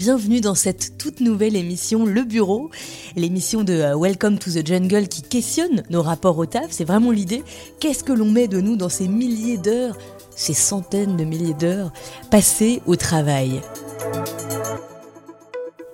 [0.00, 2.70] bienvenue dans cette toute nouvelle émission Le Bureau,
[3.16, 6.68] l'émission de euh, Welcome to the Jungle qui questionne nos rapports au taf.
[6.70, 7.44] C'est vraiment l'idée.
[7.80, 9.98] Qu'est-ce que l'on met de nous dans ces milliers d'heures,
[10.34, 11.92] ces centaines de milliers d'heures
[12.30, 13.60] passées au travail?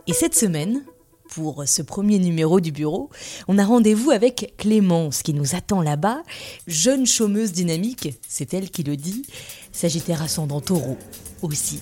[0.07, 0.85] Et cette semaine,
[1.37, 3.11] pour ce premier numéro du bureau,
[3.47, 6.23] on a rendez-vous avec Clémence qui nous attend là-bas,
[6.67, 9.27] jeune chômeuse dynamique, c'est elle qui le dit,
[9.71, 10.97] Sagittaire ascendant taureau
[11.43, 11.81] aussi.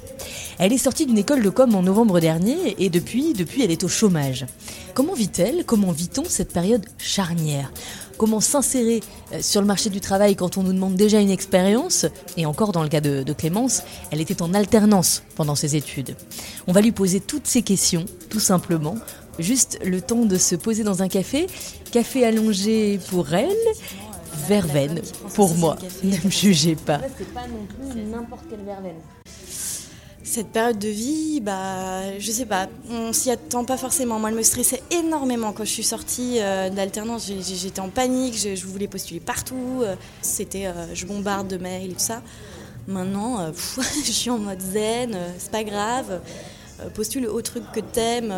[0.58, 3.84] Elle est sortie d'une école de com en novembre dernier et depuis, depuis elle est
[3.84, 4.44] au chômage.
[4.92, 5.64] Comment vit-elle?
[5.64, 7.72] Comment vit-on cette période charnière?
[8.18, 12.06] Comment s'insérer euh, sur le marché du travail quand on nous demande déjà une expérience?
[12.36, 16.16] Et encore dans le cas de, de Clémence, elle était en alternance pendant ses études.
[16.66, 18.96] On va lui poser toutes ces questions, tout simplement,
[19.38, 21.46] juste le temps de se poser dans un café.
[21.92, 23.56] Café allongé pour elle,
[24.48, 25.00] verveine
[25.34, 25.76] pour moi.
[26.04, 27.00] Ne me jugez pas.
[27.18, 28.96] C'est pas non plus n'importe quelle verveine.
[30.22, 34.18] Cette période de vie, bah, je sais pas, on s'y attend pas forcément.
[34.18, 37.30] Moi, elle me stressait énormément quand je suis sortie euh, d'alternance.
[37.46, 39.82] J'étais en panique, je, voulais postuler partout.
[39.82, 42.22] Euh, C'était, euh, je bombarde de mails et tout ça.
[42.86, 46.20] Maintenant, euh, pff, je suis en mode zen, euh, c'est pas grave.
[46.80, 48.34] Euh, postule au truc que t'aimes.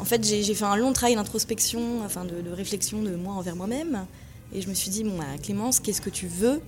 [0.00, 4.06] En fait, j'ai fait un long travail d'introspection, enfin de, réflexion de moi envers moi-même.
[4.52, 6.60] Et je me suis dit, bon, bah, Clémence, qu'est-ce que tu veux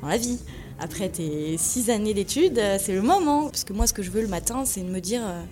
[0.00, 0.38] dans la vie?
[0.80, 3.48] Après tes six années d'études, euh, c'est le moment.
[3.50, 5.42] Parce que moi, ce que je veux le matin, c'est de me dire, euh,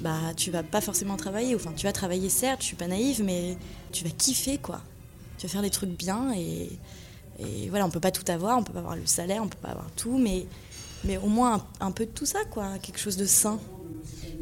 [0.00, 1.54] bah, tu vas pas forcément travailler.
[1.54, 3.56] Enfin, tu vas travailler, certes, je suis pas naïve, mais
[3.92, 4.80] tu vas kiffer, quoi.
[5.38, 6.70] Tu vas faire des trucs bien et,
[7.68, 9.68] voilà, on peut pas tout avoir, on peut pas avoir le salaire, on peut pas
[9.68, 10.46] avoir tout, mais,
[11.04, 12.78] mais au moins un, un peu de tout ça, quoi.
[12.80, 13.60] Quelque chose de sain.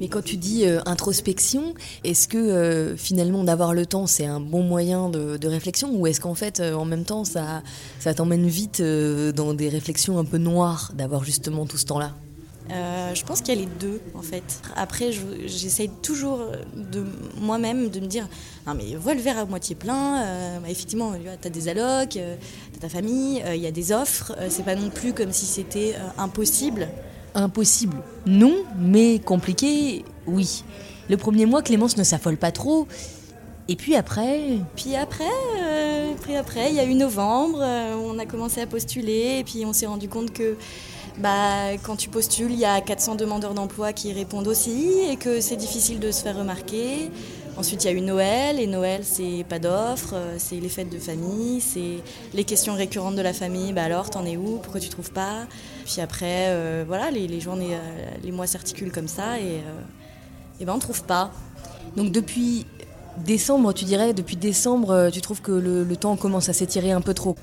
[0.00, 4.40] Mais quand tu dis euh, introspection, est-ce que euh, finalement d'avoir le temps c'est un
[4.40, 7.62] bon moyen de, réflexion ou est-ce qu'en fait euh, en même temps ça,
[8.00, 12.12] ça t'emmène vite dans des réflexions un peu noires d'avoir justement tout ce temps-là?
[12.70, 14.42] Je pense qu'il y a les deux en fait.
[14.74, 16.40] Après, je- j'essaye toujours
[16.74, 17.04] de
[17.40, 18.26] moi-même de me dire
[18.66, 20.22] non mais vois le verre à moitié plein.
[20.22, 22.34] euh, bah, effectivement, tu as des allocs, euh,
[22.72, 24.32] t'as ta famille, il y a des offres.
[24.48, 26.88] c'est pas non plus comme si c'était impossible.
[27.34, 27.96] Impossible,
[28.26, 30.64] non, mais compliqué, oui.
[31.08, 32.86] Le premier mois, Clémence ne s'affole pas trop.
[33.68, 35.24] Et puis après, Puis après,
[35.58, 39.64] euh, après, il y a eu novembre, euh, on a commencé à postuler et puis
[39.64, 40.56] on s'est rendu compte que
[41.18, 45.40] bah, quand tu postules, il y a 400 demandeurs d'emploi qui répondent aussi et que
[45.40, 47.10] c'est difficile de se faire remarquer.
[47.56, 50.90] Ensuite, il y a eu Noël et Noël, c'est pas d'offres, euh, c'est les fêtes
[50.90, 51.98] de famille, c'est
[52.34, 53.72] les questions récurrentes de la famille.
[53.72, 54.58] Bah alors, t'en es où?
[54.60, 55.46] Pourquoi tu trouves pas?
[55.84, 60.60] Puis après, euh, voilà, les, les journées, euh, les mois s'articulent comme ça et, euh,
[60.60, 61.30] et ben on trouve pas.
[61.96, 62.66] donc depuis
[63.24, 67.00] décembre, tu dirais, depuis décembre, tu trouves que le, le temps commence à s'étirer un
[67.00, 67.36] peu trop?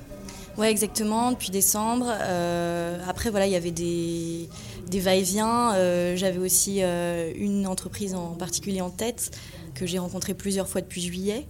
[0.58, 2.06] Ouais, exactement, depuis décembre.
[2.10, 4.50] Euh, après, voilà, il y avait des,
[4.90, 5.72] des va-et-vient.
[5.72, 9.30] Euh, J'avais aussi euh, une entreprise en particulier en tête
[9.74, 11.46] que j'ai rencontrée plusieurs fois depuis juillet.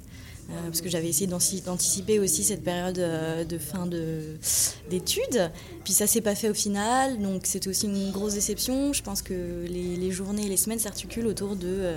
[0.50, 4.36] euh, parce que j'avais essayé d'anticiper aussi cette période euh, de fin de-
[4.90, 5.50] d'études.
[5.84, 8.92] Puis ça s'est pas fait au final, donc c'était aussi une grosse déception.
[8.92, 11.68] Je pense que les, journées et les semaines s'articulent autour de...
[11.68, 11.96] euh,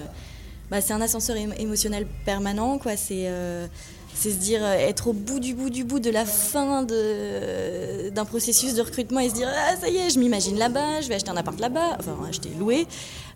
[0.69, 2.95] bah, c'est un ascenseur émo- émotionnel permanent, quoi.
[2.95, 3.27] C'est
[4.17, 8.73] c'est se dire être au bout du bout du bout de la fin d'un processus
[8.73, 11.31] de recrutement et se dire ah ça y est je m'imagine là-bas je vais acheter
[11.31, 12.87] un appart là-bas enfin acheter loué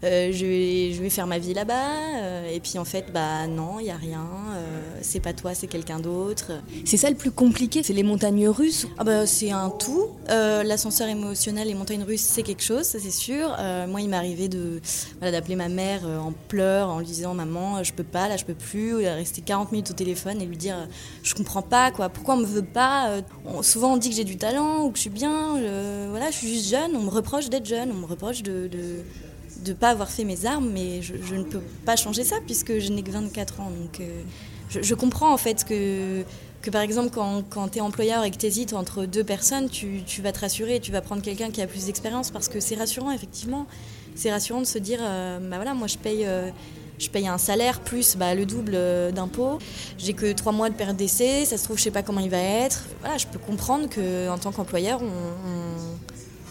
[0.03, 1.89] euh, je, vais, je vais faire ma vie là-bas
[2.21, 5.53] euh, et puis en fait bah non il y a rien euh, c'est pas toi
[5.53, 6.51] c'est quelqu'un d'autre
[6.85, 8.88] C'est ça le plus compliqué, c'est les montagnes russes.
[8.97, 10.07] ah bah, c'est un tout.
[10.29, 13.55] L'ascenseur émotionnel, les montagnes russes, c'est quelque chose, ça c'est sûr.
[13.88, 14.81] Moi, il m'est arrivé de
[15.19, 18.45] voilà, d'appeler ma mère en pleurs, en lui disant maman, je peux pas, là, je
[18.45, 19.05] peux plus.
[19.05, 20.88] euh, Rester 40 minutes au téléphone et lui dire,
[21.23, 22.09] je comprends pas, quoi.
[22.09, 24.97] Pourquoi on me veut pas on- Souvent, on dit que j'ai du talent ou que
[24.97, 25.57] je suis bien.
[25.57, 26.95] euh, voilà, je suis juste jeune.
[26.95, 27.91] On me reproche d'être jeune.
[27.91, 29.03] On me reproche de, de
[29.63, 32.91] de pas avoir fait mes armes, mais je, ne peux pas changer ça puisque je
[32.91, 33.69] n'ai que 24 ans.
[33.69, 34.21] Donc, euh,
[34.69, 36.23] je, comprends en fait que,
[36.61, 39.69] que par exemple, quand, quand tu es employeur et que tu hésites entre deux personnes,
[39.69, 42.59] tu, tu vas te rassurer tu vas prendre quelqu'un qui a plus d'expérience parce que
[42.59, 43.65] c'est rassurant, effectivement.
[44.15, 46.25] C'est rassurant de se dire, euh, bah voilà, moi je paye.
[46.25, 46.50] euh,
[46.97, 48.77] je paye un salaire plus bah, le double
[49.13, 49.57] d'impôts.
[49.97, 51.45] J'ai que trois mois de période d'essai.
[51.45, 52.83] Ça se trouve, je sais pas comment il va être.
[53.00, 55.05] Voilà, je peux comprendre que en tant qu'employeur, on-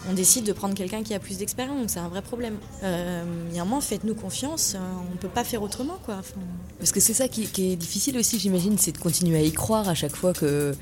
[0.07, 1.77] on décide de prendre quelqu'un qui a plus d'expérience.
[1.79, 2.57] Donc c'est un vrai problème.
[2.83, 4.73] Euh, Il y a un moment, faites-nous confiance.
[4.75, 4.79] euh,
[5.13, 6.15] On peut pas faire autrement, quoi.
[6.19, 6.39] Enfin,
[6.77, 9.51] Parce que c'est ça qui, qui est difficile aussi, j'imagine, c'est de continuer à y
[9.51, 10.73] croire à chaque fois que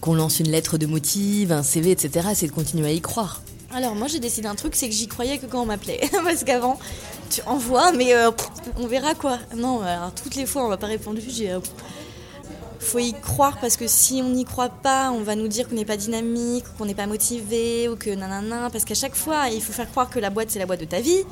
[0.00, 2.28] qu'on lance une lettre de motive, un CV, etc.
[2.34, 3.42] C'est de continuer à y croire.
[3.72, 6.00] Alors moi j'ai décidé un truc, c'est que j'y croyais que quand on m'appelait.
[6.24, 6.78] Parce qu'avant,
[7.28, 8.30] tu envoies, mais euh,
[8.78, 9.38] on verra quoi.
[9.56, 11.50] Non, alors, toutes les fois on m'a pas répondu, j'ai...
[11.52, 11.60] euh,
[12.80, 15.74] faut y croire parce que si on n'y croit pas, on va nous dire qu'on
[15.74, 18.70] n'est pas dynamique, qu'on n'est pas motivé, ou que nanana.
[18.70, 20.86] Parce qu'à chaque fois, il faut faire croire que la boîte c'est la boîte de
[20.86, 21.24] ta vie.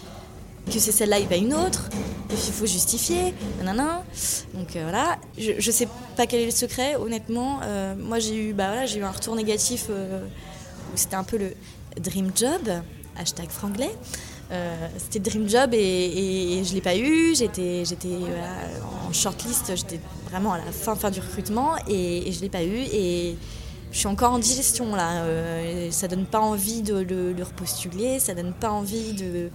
[0.66, 1.88] que c'est celle-là et pas une autre,
[2.30, 4.04] il faut justifier, nanana.
[4.52, 7.60] Donc euh, voilà, je, je sais pas quel est le secret, honnêtement.
[7.62, 10.26] Euh, moi j'ai eu, bah, voilà, eu un retour négatif euh,
[10.92, 11.54] où c'était un peu le
[11.98, 12.68] dream job,
[13.16, 13.90] hashtag franglais.
[14.96, 17.34] C'était Dream Job et, et, je l'ai pas eu.
[17.34, 18.16] J'étais, j'étais
[19.08, 20.00] en shortlist, j'étais
[20.30, 22.78] vraiment à la fin, fin du recrutement et, et je l'ai pas eu.
[22.92, 23.36] Et
[23.90, 25.24] je suis encore en digestion là.
[25.90, 29.50] ça donne pas envie de, de repostuler, ça donne pas envie de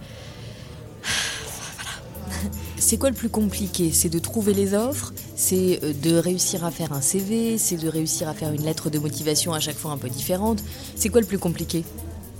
[2.84, 3.90] c'est quoi le plus compliqué?
[3.92, 7.88] C'est de trouver les offres, c'est euh, de réussir à faire un CV, c'est de
[7.88, 10.62] réussir à faire une lettre de motivation à chaque fois un peu différente?
[10.94, 11.84] C'est quoi le plus compliqué?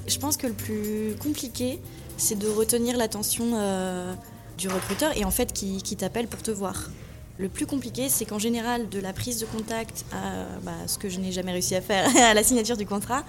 [0.07, 1.81] Je pense que le plus compliqué,
[2.17, 4.15] c'est de retenir l'attention euh,
[4.59, 6.91] du recruteur et en fait qui, t'appelle pour te voir.
[7.37, 11.09] Le plus compliqué, c'est qu'en général, de la prise de contact à bah, ce que
[11.09, 13.25] je n'ai jamais réussi à faire, à la signature du contrat,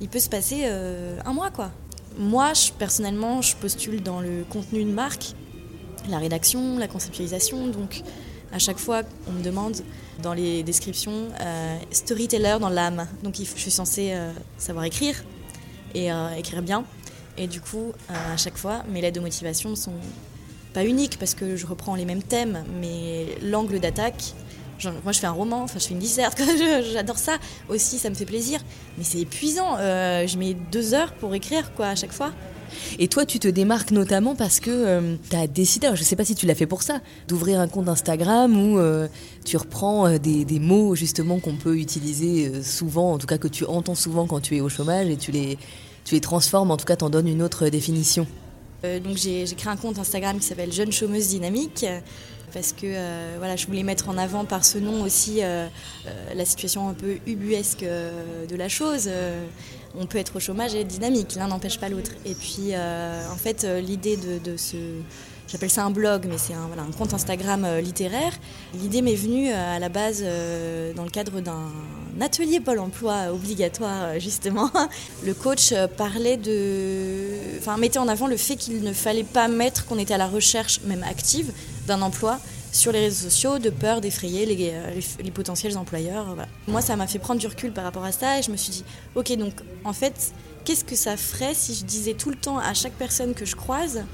[0.00, 1.70] il peut se passer euh, un mois quoi.
[2.18, 5.34] Moi, personnellement, je postule dans le contenu de marque
[6.08, 7.66] la rédaction, la conceptualisation.
[7.66, 8.02] Donc,
[8.52, 9.76] à chaque fois, on me demande
[10.22, 13.06] dans les descriptions euh, storyteller dans l'âme.
[13.22, 14.14] Donc, je suis censée
[14.56, 15.22] savoir écrire
[15.94, 16.08] et
[16.38, 16.84] écrire bien.
[17.38, 19.92] Et du coup, à chaque fois, mes lettres de motivation sont
[20.72, 24.34] pas uniques parce que je reprends les mêmes thèmes, mais l'angle d'attaque.
[25.04, 26.40] moi, je fais un roman, enfin, je fais une disserte,
[26.92, 27.38] j'adore ça
[27.68, 28.60] aussi, ça me fait plaisir.
[28.98, 29.76] Mais c'est épuisant.
[29.78, 32.32] je mets deux heures pour écrire, quoi, à chaque fois.
[32.98, 36.16] Et toi, tu te démarques notamment parce que euh, tu as décidé, je ne sais
[36.16, 39.08] pas si tu l'as fait pour ça, d'ouvrir un compte Instagram où euh,
[39.44, 43.64] tu reprends euh, des, mots justement qu'on peut utiliser souvent, en tout cas que tu
[43.66, 45.58] entends souvent quand tu es au chômage et tu les,
[46.06, 48.26] tu les transformes, en tout cas t'en donnes une autre définition.
[48.82, 51.84] donc j'ai créé un compte Instagram qui s'appelle Jeune Chômeuse Dynamique
[52.54, 52.86] parce que
[53.36, 55.40] voilà, je voulais mettre en avant par ce nom aussi
[56.34, 59.10] la situation un peu ubuesque de la chose
[59.98, 62.12] on peut être au chômage et être dynamique, l'un n'empêche pas l'autre.
[62.24, 64.76] Et puis, euh, en fait, euh, l'idée de, ce.
[65.48, 68.32] J'appelle ça un blog, mais c'est un, voilà, compte Instagram euh, littéraire.
[68.74, 70.22] L'idée m'est venue à la base
[70.96, 71.70] dans le cadre d'un
[72.20, 74.70] atelier Pôle emploi obligatoire, justement.
[75.24, 77.58] Le coach parlait de.
[77.58, 80.26] Enfin, mettait en avant le fait qu'il ne fallait pas mettre qu'on était à la
[80.26, 81.52] recherche, même active,
[81.86, 82.40] d'un emploi
[82.76, 86.36] sur les réseaux sociaux de peur d'effrayer euh, les, potentiels employeurs.
[86.68, 88.70] Moi, ça m'a fait prendre du recul par rapport à ça et je me suis
[88.70, 88.84] dit,
[89.14, 89.54] ok, donc
[89.84, 90.32] en fait,
[90.64, 93.56] qu'est-ce que ça ferait si je disais tout le temps à chaque personne que je
[93.56, 94.04] croise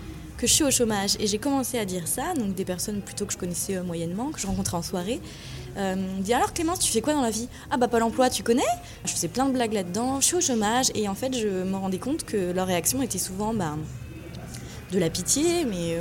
[0.43, 3.27] que je suis au chômage Et j'ai commencé à dire ça, donc des personnes plutôt
[3.27, 5.21] que je connaissais euh, moyennement, que je rencontrais en soirée.
[5.77, 7.49] Euh, dit alors Clémence, tu fais quoi dans la vie?
[7.71, 8.73] Ah bah pas l'emploi, tu connais?
[9.05, 11.77] Je faisais plein de blagues là-dedans, je suis au chômage et en fait je me
[11.77, 13.77] rendais compte que leur réaction était souvent bah,
[14.91, 16.01] de la pitié, mais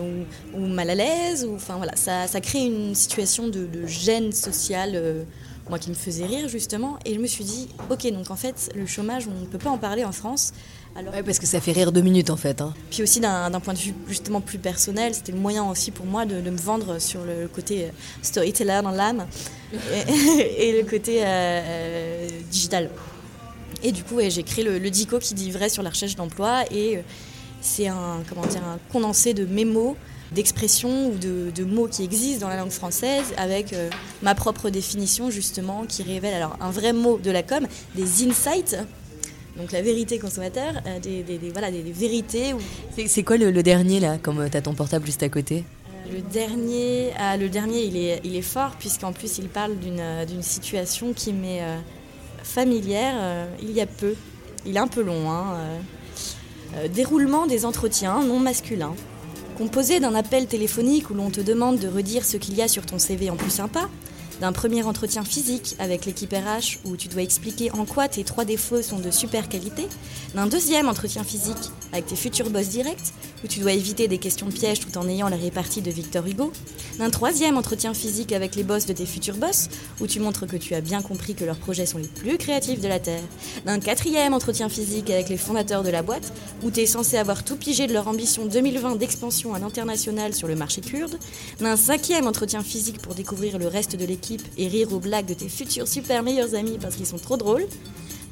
[0.55, 1.45] ou, mal à l'aise.
[1.45, 5.23] Ou, enfin voilà, ça, ça crée une situation de, gêne sociale, euh,
[5.69, 6.97] moi qui me faisait rire justement.
[7.05, 9.69] Et je me suis dit, ok, donc en fait, le chômage, on ne peut pas
[9.69, 10.51] en parler en France.
[10.95, 12.61] Alors, parce que ça fait rire deux minutes en fait.
[12.61, 12.73] Hein.
[12.89, 16.25] Puis aussi d'un point de vue justement plus personnel, c'était le moyen aussi pour moi
[16.25, 17.89] de, me vendre sur le côté euh,
[18.21, 19.25] storyteller dans l'âme
[19.73, 22.89] et, le côté euh, digital.
[23.83, 26.65] Et du coup, j'ai créé le, le, DICO qui dit vrai sur la recherche d'emploi
[26.71, 26.99] et
[27.61, 29.95] c'est un, comment dire, un condensé de mémos,
[30.31, 33.89] d'expressions ou de, mots qui existent dans la langue française avec euh,
[34.21, 38.77] ma propre définition justement qui révèle alors un vrai mot de la com, des insights.
[39.57, 42.53] Donc la vérité consommateur, euh, des, voilà, des, vérités.
[43.07, 45.63] C'est quoi le, dernier là, comme euh, tu as ton portable juste à côté?
[46.11, 50.41] Le dernier, ah, le dernier il, est, il est fort puisqu'en plus il parle d'une
[50.41, 51.61] situation qui m'est
[52.43, 54.15] familière il y a peu.
[54.65, 55.55] Il est un peu long, hein,
[56.75, 58.95] euh, déroulement des entretiens non masculins.
[59.57, 62.85] Composé d'un appel téléphonique où l'on te demande de redire ce qu'il y a sur
[62.85, 63.89] ton CV en plus sympa,
[64.41, 68.43] d'un premier entretien physique avec l'équipe RH où tu dois expliquer en quoi tes trois
[68.43, 69.87] défauts sont de super qualité,
[70.33, 74.47] d'un deuxième entretien physique avec tes futurs boss directs où tu dois éviter des questions
[74.47, 76.51] de piège tout en ayant la répartie de Victor Hugo,
[76.97, 79.69] d'un troisième entretien physique avec les boss de tes futurs boss
[79.99, 82.81] où tu montres que tu as bien compris que leurs projets sont les plus créatifs
[82.81, 83.23] de la Terre,
[83.67, 86.33] d'un quatrième entretien physique avec les fondateurs de la boîte
[86.63, 90.47] où tu es censé avoir tout pigé de leur ambition 2020 d'expansion à l'international sur
[90.47, 91.17] le marché kurde,
[91.59, 95.33] d'un cinquième entretien physique pour découvrir le reste de l'équipe et rire aux blagues de
[95.33, 97.65] tes futurs super meilleurs amis parce qu'ils sont trop drôles.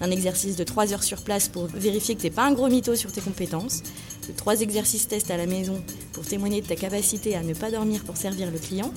[0.01, 2.95] Un exercice de 3 heures sur place pour vérifier que t'es pas un gros mytho
[2.95, 3.83] sur tes compétences.
[4.27, 5.81] De 3 exercices tests à la maison
[6.13, 8.93] pour témoigner de ta capacité à ne pas dormir pour servir le client.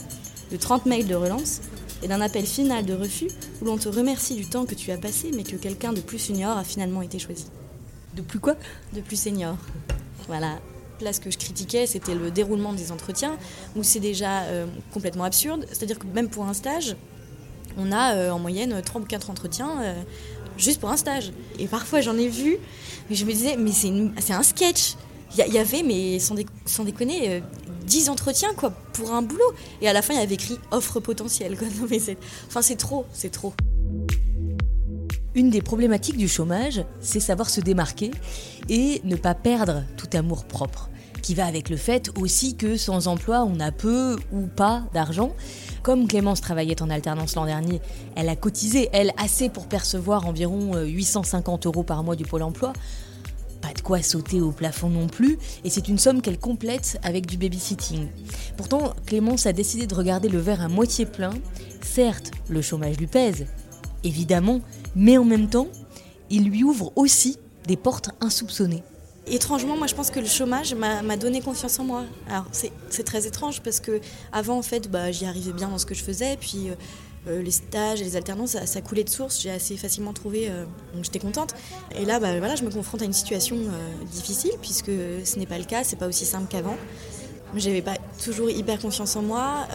[0.50, 1.61] De 30 mails de relance
[2.02, 3.28] et d'un appel final de refus
[3.61, 6.18] où l'on te remercie du temps que tu as passé mais que quelqu'un de plus
[6.18, 7.47] senior a finalement été choisi.
[8.14, 8.54] De plus quoi?
[8.92, 9.56] De plus senior.
[10.28, 10.61] Voilà,
[11.02, 13.37] Là, ce que je critiquais, c'était le déroulement des entretiens,
[13.76, 15.66] où c'est déjà euh, complètement absurde.
[15.68, 16.97] C'est-à-dire que même pour un stage,
[17.76, 19.94] on a euh, en moyenne 3 ou 4 entretiens euh,
[20.56, 21.32] juste pour un stage.
[21.59, 22.59] Et parfois, j'en ai vu,
[23.11, 24.94] mais je me disais, mais c'est un sketch.
[25.37, 26.35] il y, avait, mais sans,
[26.85, 27.42] déconner,
[27.87, 29.52] 10 entretiens quoi, pour un boulot.
[29.80, 31.56] Et à la fin, il y avait écrit offre potentielle.
[32.49, 33.54] Enfin, c'est trop, c'est trop.
[35.35, 38.11] Une des problématiques du chômage, c'est savoir se démarquer
[38.68, 40.90] et ne pas perdre tout amour propre,
[41.23, 45.33] qui va avec le fait aussi que sans emploi, on a peu ou pas d'argent.
[45.83, 47.81] Comme Clémence travaillait en alternance l'an dernier,
[48.17, 52.73] elle a cotisé, elle, assez pour percevoir environ 850 euros par mois du Pôle emploi.
[53.61, 57.26] Pas de quoi sauter au plafond non plus, et c'est une somme qu'elle complète avec
[57.26, 58.09] du babysitting.
[58.57, 61.33] Pourtant, Clémence a décidé de regarder le verre à moitié plein.
[61.81, 63.47] Certes, le chômage lui pèse,
[64.02, 64.61] évidemment,
[64.97, 65.69] mais en même temps,
[66.31, 67.38] il lui ouvre aussi
[67.69, 68.83] des portes insoupçonnées.
[69.26, 72.05] Étrangement, moi je pense que le chômage m'a donné confiance en moi.
[72.29, 74.00] Alors c'est très étrange parce que
[74.33, 76.75] avant en fait bah, j'y arrivais bien dans ce que je faisais, puis euh,
[77.29, 80.64] euh, les stages et les alternances ça, coulait de source, j'ai assez facilement trouvé, euh,
[80.93, 81.55] donc j'étais contente.
[81.97, 83.57] Et là bah, voilà, je me confronte à une situation
[84.11, 86.76] difficile puisque ce n'est pas le cas, c'est pas aussi simple qu'avant.
[87.55, 89.69] J'avais pas toujours hyper confiance en moi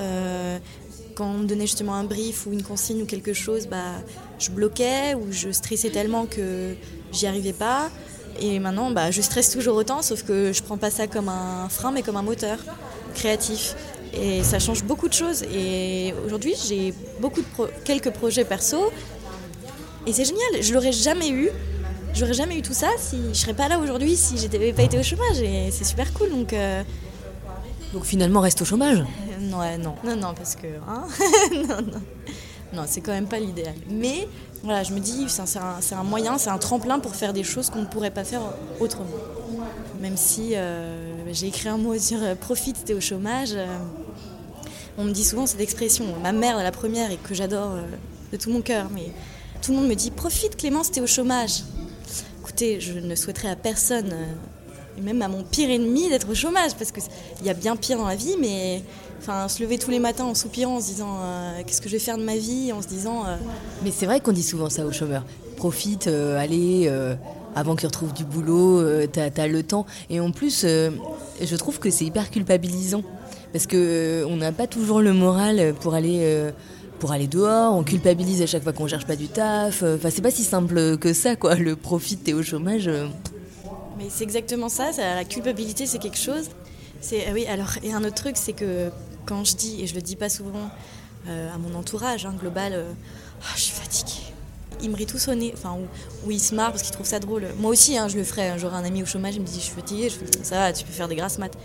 [1.16, 4.04] quand on me donnait justement un brief ou une consigne ou quelque chose, bah,
[4.38, 6.76] je bloquais ou je stressais tellement que
[7.12, 7.90] j'y arrivais pas.
[8.40, 11.70] Et maintenant, bah, je stresse toujours autant, sauf que je prends pas ça comme un
[11.70, 12.58] frein, mais comme un moteur
[13.14, 13.76] créatif.
[14.14, 15.44] Et ça change beaucoup de choses.
[15.44, 17.48] Et aujourd'hui, j'ai beaucoup de
[17.84, 18.92] quelques projets perso.
[20.06, 20.62] Et c'est génial.
[20.62, 21.50] Je l'aurais jamais eu.
[22.14, 24.98] J'aurais jamais eu tout ça si je serais pas là aujourd'hui si j'avais pas été
[24.98, 25.42] au chômage.
[25.42, 26.30] Et c'est super cool.
[26.30, 26.84] Donc, euh,
[27.94, 29.04] donc finalement, reste au chômage
[29.40, 30.68] non, non, non, non, parce que.
[30.88, 31.08] Hein
[31.54, 32.02] non, non.
[32.74, 33.76] Non, c'est quand même pas l'idéal.
[33.90, 34.28] Mais
[34.64, 37.82] voilà, je me dis, c'est un, moyen, c'est un tremplin pour faire des choses qu'on
[37.82, 38.42] ne pourrait pas faire
[38.80, 39.08] autrement.
[40.02, 43.52] Même si euh, j'ai écrit un mot sur euh, profite, t'es au chômage.
[43.54, 43.66] Euh,
[44.98, 47.78] on me dit souvent cette expression, ma mère la première et que j'adore
[48.32, 49.12] de tout mon cœur, mais
[49.62, 51.64] tout le monde me dit profite Clémence, t'es au chômage.
[52.42, 54.12] Écoutez, je ne souhaiterais à personne
[54.98, 57.98] et même à mon pire ennemi d'être au chômage, parce qu'il y a bien pire
[57.98, 58.82] dans la vie, mais
[59.20, 61.94] enfin, se lever tous les matins en soupirant, en se disant euh, qu'est-ce que je
[61.94, 63.26] vais faire de ma vie, en se disant...
[63.26, 63.36] Euh,
[63.84, 65.24] mais c'est vrai qu'on dit souvent ça aux chômeurs.
[65.56, 66.92] Profite, euh, allez,
[67.56, 69.86] avant qu'ils retrouvent du boulot, t'as as le temps.
[70.10, 73.04] Et en plus, je trouve que c'est hyper culpabilisant,
[73.54, 76.52] parce qu'on on n'a pas toujours le moral pour aller
[77.00, 79.84] pour aller dehors, on culpabilise à chaque fois qu'on cherche pas du taf.
[79.84, 81.54] Enfin, c'est pas si simple que ça, quoi.
[81.54, 82.90] Le profite et au chômage.
[83.98, 86.50] Mais c'est exactement ça, la culpabilité c'est quelque chose.
[87.12, 88.92] Ah oui, alors et un autre truc c'est que
[89.26, 90.70] quand je dis et je le dis pas souvent
[91.28, 92.92] euh, à mon entourage hein, global, euh,
[93.42, 94.34] ah, je suis fatiguée.
[94.82, 95.78] Ils me rient tous au nez, enfin
[96.26, 97.48] ou, ils se marrent parce qu'ils trouvent ça drôle.
[97.60, 98.50] Moi aussi, hein, je le ferais.
[98.50, 98.58] Hein.
[98.58, 100.86] J'aurais un ami au chômage, il me dit je suis fatiguée, je ça va, tu
[100.86, 101.58] peux faire des grasses maths.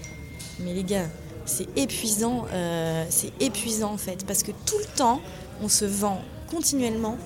[0.61, 1.07] Mais les gars,
[1.45, 5.21] c'est épuisant, euh, c'est épuisant en fait, parce que tout le temps
[5.63, 7.19] on se vend continuellement.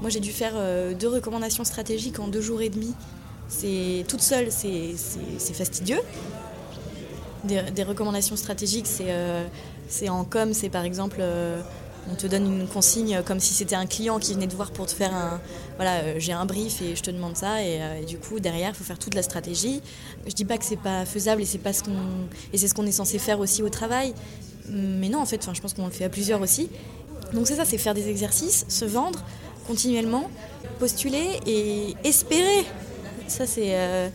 [0.00, 0.54] Moi j'ai dû faire
[0.94, 2.94] deux recommandations stratégiques en deux jours et demi
[3.48, 6.00] c'est toute seule, c'est fastidieux.
[7.44, 9.46] Des, recommandations stratégiques, c'est euh,
[10.08, 11.60] en com, c'est par exemple, euh,
[12.10, 14.86] on te donne une consigne comme si c'était un client qui venait te voir pour
[14.86, 15.40] te faire un,
[15.76, 18.74] voilà, euh, j'ai un brief et je te demande ça et, du coup derrière il
[18.74, 19.80] faut faire toute la stratégie.
[20.26, 21.92] Je dis pas que c'est pas faisable et c'est pas ce qu'on
[22.52, 24.12] et c'est ce qu'on est censé faire aussi au travail,
[24.68, 26.68] mais non en fait, je pense qu'on le fait à plusieurs aussi.
[27.32, 29.22] Donc c'est ça, c'est faire des exercices, se vendre
[29.68, 30.30] continuellement,
[30.80, 32.64] postuler et espérer
[33.28, 34.08] ça, c'est euh,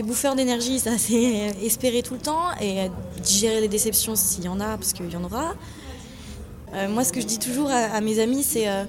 [0.00, 2.90] bouffeur d'énergie, ça, c'est espérer tout le temps et
[3.22, 5.54] digérer les déceptions s'il y en a, parce qu'il y en aura.
[6.74, 8.84] Euh, moi, ce que je dis toujours à, mes amis, c'est euh,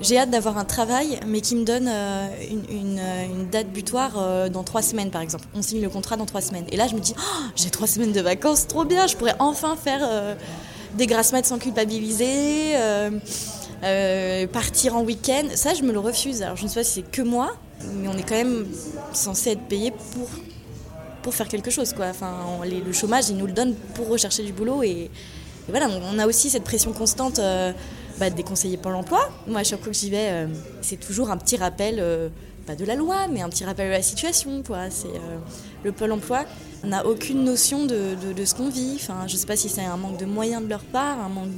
[0.00, 4.82] j'ai hâte d'avoir un travail, mais qui me donne une, une, date butoir dans trois
[4.82, 5.44] semaines, par exemple.
[5.54, 6.66] On signe le contrat dans trois semaines.
[6.70, 9.34] Et là, je me dis, oh, j'ai trois semaines de vacances, trop bien, je pourrais
[9.40, 10.36] enfin faire
[10.96, 12.74] des grasses maths sans culpabiliser.
[14.52, 16.42] partir en week-end, ça je me le refuse.
[16.42, 17.56] Alors je ne sais pas si c'est que moi,
[17.94, 18.66] mais on est quand même
[19.12, 20.28] censé être payé pour,
[21.22, 21.92] pour faire quelque chose.
[21.92, 22.06] Quoi.
[22.06, 24.82] Enfin, le chômage, il nous le donne pour rechercher du boulot.
[24.82, 25.10] Et,
[25.68, 27.72] voilà, on a aussi cette pression constante euh,
[28.18, 29.28] bah, des conseillers Pôle emploi.
[29.46, 30.46] Moi, à chaque fois que j'y vais, euh,
[30.80, 32.30] c'est toujours un petit rappel, euh,
[32.66, 34.62] pas de la loi, mais un petit rappel de la situation.
[34.66, 34.88] Quoi.
[35.84, 36.44] Le Pôle emploi
[36.84, 38.94] n'a aucune notion de, de, ce qu'on vit.
[38.96, 41.28] Enfin, je ne sais pas si c'est un manque de moyens de leur part, un
[41.28, 41.50] manque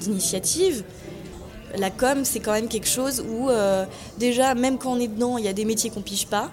[0.00, 0.84] d'initiative
[1.76, 3.84] la com, c'est quand même quelque chose où, euh,
[4.18, 6.50] déjà, même quand on est dedans, il y a des métiers qu'on pige pas.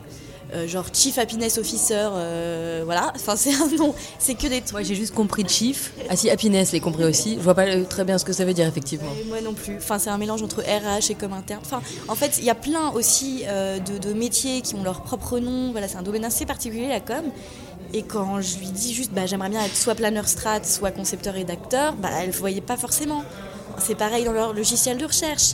[0.53, 4.73] Euh, genre Chief Happiness Officer, euh, voilà, enfin c'est un nom, c'est que des trucs.
[4.73, 8.03] Moi j'ai juste compris Chief, ah si Happiness j'ai compris aussi, je vois pas très
[8.03, 9.09] bien ce que ça veut dire effectivement.
[9.27, 12.37] moi non plus, enfin c'est un mélange entre RH et com interne, enfin en fait
[12.37, 16.03] il y a plein aussi de, métiers qui ont leur propre nom, voilà c'est un
[16.03, 17.23] domaine assez particulier la com,
[17.93, 21.33] et quand je lui dis juste bah, j'aimerais bien être soit planeur strat, soit concepteur
[21.33, 23.23] rédacteur, bah elle ne voyait pas forcément.
[23.79, 25.53] C'est pareil dans leur logiciel de recherche.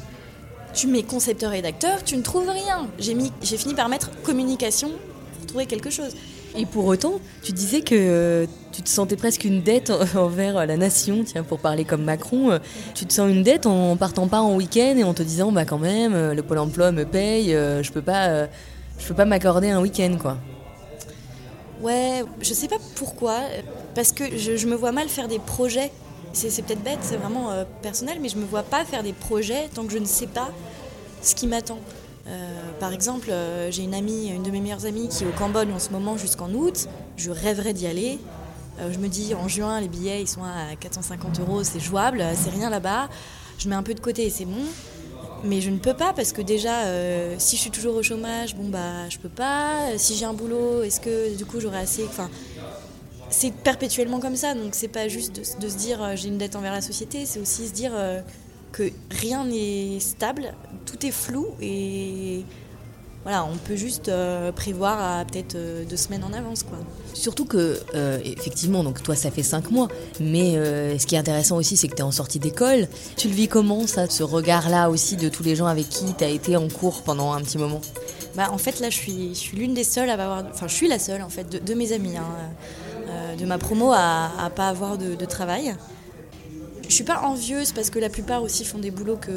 [0.73, 2.87] Tu mets concepteur rédacteur, tu ne trouves rien.
[2.97, 4.91] J'ai, mis, j'ai fini par mettre communication
[5.37, 6.15] pour trouver quelque chose.
[6.55, 10.77] Et pour autant, tu disais que euh, tu te sentais presque une dette envers la
[10.77, 12.59] nation, tiens, pour parler comme Macron.
[12.93, 15.65] Tu te sens une dette en partant pas en week-end et en te disant, bah
[15.65, 18.47] quand même, euh, le Pôle emploi me paye, euh, je peux pas,
[18.97, 20.37] je peux pas m'accorder un week-end, quoi.
[21.81, 23.39] Ouais, je sais pas pourquoi,
[23.95, 25.91] parce que je, me vois mal faire des projets.
[26.33, 27.49] C'est peut-être bête, c'est vraiment
[27.81, 30.49] personnel, mais je me vois pas faire des projets tant que je ne sais pas
[31.21, 31.79] ce qui m'attend.
[32.27, 35.31] Euh, par exemple, euh, j'ai une amie, une de mes meilleures amies qui est au
[35.31, 36.87] Cambodge en ce moment jusqu'en août.
[37.17, 38.19] Je rêverais d'y aller.
[38.79, 42.23] Euh, je me dis en juin, les billets ils sont à 450 euros, c'est jouable,
[42.35, 43.09] c'est rien là-bas.
[43.57, 44.63] Je mets un peu de côté c'est bon.
[45.43, 46.83] Mais je ne peux pas parce que déjà,
[47.39, 49.97] si je suis toujours au chômage, bon bah je peux pas.
[49.97, 52.07] Si j'ai un boulot, est-ce que du coup j'aurai assez.
[53.31, 56.73] C'est perpétuellement comme ça, donc c'est pas juste de, se dire j'ai une dette envers
[56.73, 57.91] la société, c'est aussi se dire
[58.71, 60.53] que rien n'est stable,
[60.85, 62.43] tout est flou et
[63.23, 66.63] voilà, on peut juste euh, prévoir à peut-être euh, deux semaines en avance.
[66.63, 66.79] Quoi.
[67.13, 70.55] Surtout que, euh, effectivement, donc toi ça fait cinq mois, mais
[70.97, 72.87] ce qui est intéressant aussi, c'est que tu es en sortie d'école.
[73.17, 76.23] Tu le vis comment, ça, ce regard-là aussi de tous les gens avec qui tu
[76.23, 77.81] as été en cours pendant un petit moment?
[78.35, 80.43] Bah, En fait, là, je suis, je suis l'une des seules à avoir.
[80.51, 82.25] Enfin, je suis la seule, en fait, de, mes amis, hein,
[83.37, 85.75] de ma promo à, à pas avoir de, travail.
[86.87, 89.31] Je suis pas envieuse parce que la plupart aussi font des boulots que,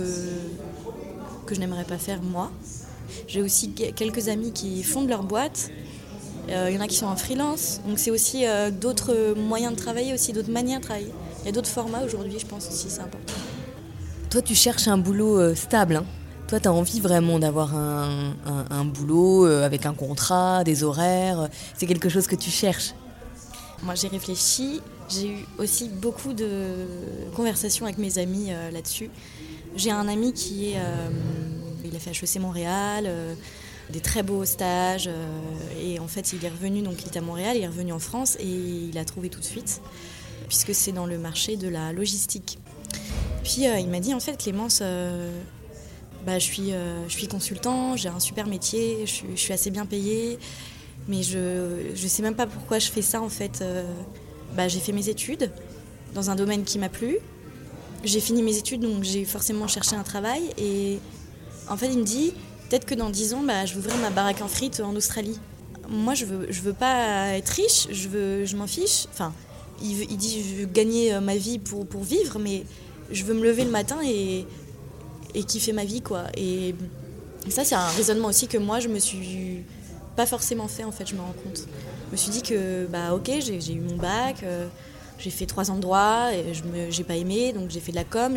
[1.46, 2.50] que je n'aimerais pas faire moi.
[3.28, 5.70] J'ai aussi quelques amis qui fondent leur boîte.
[6.50, 7.80] Euh, il y en a qui sont en freelance.
[7.86, 11.12] Donc c'est aussi euh, d'autres moyens de travailler, aussi d'autres manières de travailler.
[11.42, 13.34] Il y a d'autres formats aujourd'hui, je pense aussi, c'est important.
[14.30, 15.96] Toi, tu cherches un boulot euh, stable.
[15.96, 16.04] Hein
[16.48, 18.34] Toi, tu as envie vraiment d'avoir un,
[18.70, 21.48] un, boulot avec un contrat, des horaires.
[21.76, 22.94] C'est quelque chose que tu cherches
[23.84, 24.80] Moi, j'ai réfléchi.
[25.08, 26.86] J'ai eu aussi beaucoup de
[27.36, 29.10] conversations avec mes amis là-dessus.
[29.76, 30.78] J'ai un ami qui est.
[30.78, 31.08] Euh,
[31.84, 33.34] il a fait HEC Montréal, euh,
[33.90, 35.08] des très beaux stages.
[35.08, 35.40] Euh,
[35.82, 37.98] et en fait, il est revenu, donc il était à Montréal, il est revenu en
[37.98, 39.80] France et il a trouvé tout de suite,
[40.48, 42.58] puisque c'est dans le marché de la logistique.
[43.42, 44.82] Puis il m'a dit en fait, Clémence.
[46.24, 46.72] Bah, je, suis,
[47.06, 50.38] je suis consultant, j'ai un super métier, je suis, je suis, assez bien payée,
[51.08, 53.62] mais je ne sais même pas pourquoi je fais ça en fait.
[54.56, 55.50] bah, j'ai fait mes études
[56.14, 57.18] dans un domaine qui m'a plu,
[58.04, 60.42] j'ai fini mes études, donc j'ai forcément cherché un travail.
[60.58, 60.98] Et
[61.68, 62.32] en fait, il me dit
[62.68, 65.38] peut-être que dans 10 ans, bah, je vais ouvrir ma baraque en frites en Australie.
[65.88, 69.06] Moi, je veux, je veux pas être riche, je, veux, je m'en fiche.
[69.12, 69.32] Enfin,
[69.82, 72.64] il, il, dit je veux gagner euh, ma vie pour, pour vivre, mais
[73.10, 74.46] je veux me lever le matin et,
[75.34, 76.24] et kiffer ma vie, quoi.
[76.36, 76.74] Et
[77.48, 79.62] ça, c'est un raisonnement aussi que moi, je me suis
[80.16, 81.66] pas forcément fait, en fait, je me rends compte.
[82.08, 84.36] Je me suis dit que, bah, ok, j'ai eu mon bac.
[84.42, 84.66] Euh,
[85.18, 87.96] j'ai fait trois ans de droit, et je n'ai pas aimé, donc j'ai fait de
[87.96, 88.36] la com,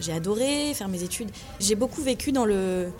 [0.00, 1.30] j'ai adoré faire mes études.
[1.60, 2.90] J'ai beaucoup vécu dans le,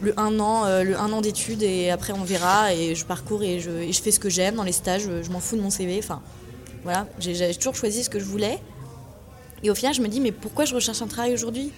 [0.00, 3.90] le un an, euh, an d'études et après on verra et je parcours et je,
[3.90, 5.98] je fais ce que j'aime dans les stages, je, m'en fous de mon CV.
[5.98, 6.22] Enfin,
[6.84, 8.58] voilà, j'ai toujours choisi ce que je voulais.
[9.62, 11.72] Et au final, je me dis mais pourquoi je recherche un travail aujourd'hui?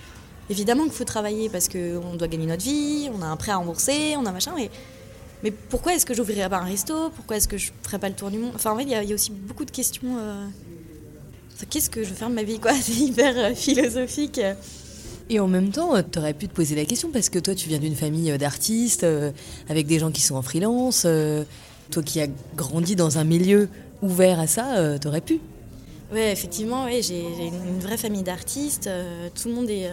[0.50, 3.56] Évidemment qu'il faut travailler parce qu'on doit gagner notre vie, on a un prêt à
[3.56, 4.68] rembourser, on a machin, mais
[5.42, 7.10] mais pourquoi est-ce que j'ouvrirais pas un resto?
[7.16, 8.52] Pourquoi est-ce que je ferais pas le tour du monde?
[8.54, 10.18] Enfin, en fait, il y, a aussi beaucoup de questions.
[10.18, 10.46] Euh,
[11.70, 12.72] qu'est-ce que je veux faire de ma vie quoi?
[12.80, 14.40] C'est hyper euh, philosophique.
[15.30, 17.68] Et en même temps, tu aurais pu te poser la question parce que toi, tu
[17.68, 19.06] viens d'une famille euh, d'artistes,
[19.68, 21.06] avec des gens qui sont en freelance.
[21.90, 23.68] toi qui as grandi dans un milieu
[24.02, 25.40] ouvert à ça, tu aurais pu.
[26.12, 28.90] Oui, effectivement, ouais, j'ai une vraie famille d'artistes.
[29.34, 29.88] tout le monde est.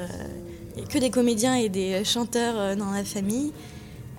[0.75, 3.51] Il n'y a que des comédiens et des chanteurs dans la famille.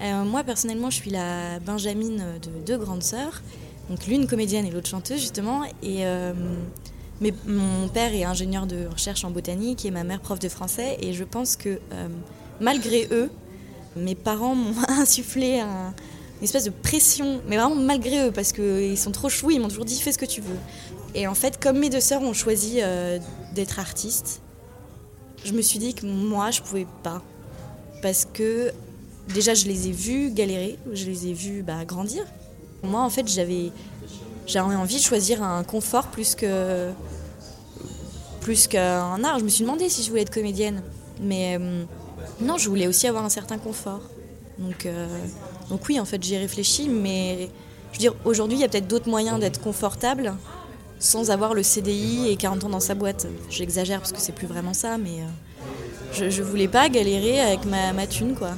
[0.01, 3.43] Euh, moi, personnellement, je suis la Benjamine de deux grandes sœurs.
[3.91, 5.65] Donc l'une comédienne et l'autre chanteuse, justement.
[5.83, 6.33] Et euh,
[7.21, 10.99] mais mon père est ingénieur de recherche en botanique et ma mère prof de français.
[11.01, 12.09] Et je pense que euh,
[12.61, 13.31] malgré eux,
[13.97, 15.95] mes parents m'ont insufflé un,
[16.39, 19.69] une espèce de pression, mais vraiment malgré eux, parce qu'ils sont trop chouis, ils m'ont
[19.69, 20.59] toujours dit fais ce que tu veux.
[21.15, 22.81] Et en fait, comme mes deux sœurs ont choisi
[23.55, 24.43] d'être artistes,
[25.45, 27.23] je me suis dit que moi, je pouvais pas.
[28.03, 28.73] Parce que
[29.33, 32.25] déjà, je les ai vus galérer, je les ai vus bah, grandir.
[32.83, 33.73] Moi, en fait, j'avais
[34.57, 36.91] envie de choisir un confort plus que
[38.41, 39.39] plus qu'un art.
[39.39, 40.83] Je me suis demandé si je voulais être comédienne,
[41.21, 41.85] mais euh,
[42.41, 44.01] non, je voulais aussi avoir un certain confort.
[44.59, 45.07] Donc, euh,
[45.69, 47.51] donc oui, en fait, j'y réfléchi, mais
[47.93, 50.35] je veux dire, aujourd'hui, il y a peut-être d'autres moyens d'être confortable
[50.99, 53.27] sans avoir le CDI et 40 ans dans sa boîte.
[53.51, 55.27] J'exagère parce que c'est plus vraiment ça, mais euh,
[56.13, 58.53] je, je voulais pas galérer avec ma, ma thune, quoi.